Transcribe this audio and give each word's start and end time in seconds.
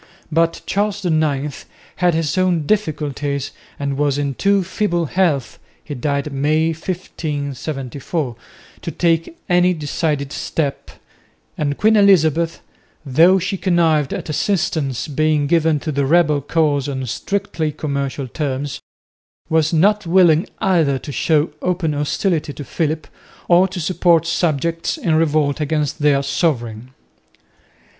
But 0.31 0.61
Charles 0.65 1.05
IX 1.05 1.65
had 1.97 2.15
his 2.15 2.35
own 2.35 2.65
difficulties 2.65 3.51
and 3.77 3.99
was 3.99 4.17
in 4.17 4.33
too 4.33 4.63
feeble 4.63 5.05
health 5.05 5.59
(he 5.83 5.93
died 5.93 6.33
May, 6.33 6.69
1574) 6.69 8.35
to 8.81 8.91
take 8.91 9.37
any 9.47 9.75
decided 9.75 10.33
step, 10.33 10.89
and 11.55 11.77
Queen 11.77 11.95
Elizabeth, 11.95 12.61
though 13.05 13.37
she 13.37 13.57
connived 13.57 14.11
at 14.11 14.27
assistance 14.27 15.07
being 15.07 15.45
given 15.45 15.79
to 15.81 15.91
the 15.91 16.07
rebel 16.07 16.41
cause 16.41 16.89
on 16.89 17.05
strictly 17.05 17.71
commercial 17.71 18.27
terms, 18.27 18.81
was 19.49 19.71
not 19.71 20.07
willing 20.07 20.47
either 20.57 20.97
to 20.97 21.11
show 21.11 21.51
open 21.61 21.93
hostility 21.93 22.53
to 22.53 22.63
Philip 22.63 23.05
or 23.47 23.67
to 23.67 23.79
support 23.79 24.25
subjects 24.25 24.97
in 24.97 25.13
revolt 25.13 25.61
against 25.61 25.99
their 25.99 26.23
sovereign. 26.23 26.89